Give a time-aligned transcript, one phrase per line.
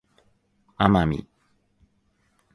[0.77, 1.23] 奄美